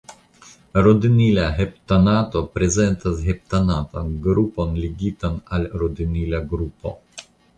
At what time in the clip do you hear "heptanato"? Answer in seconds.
1.57-2.41